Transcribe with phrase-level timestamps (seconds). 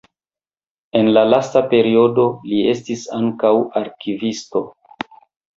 [1.01, 4.65] En la lasta periodo li estis ankaŭ arkivisto.